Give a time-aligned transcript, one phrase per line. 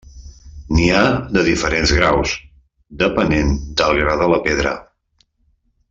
[0.75, 1.01] N'hi ha
[1.35, 2.33] de diferents graus,
[3.05, 4.77] depenent del gra de la pedra.